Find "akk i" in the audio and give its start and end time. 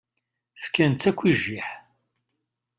1.09-1.31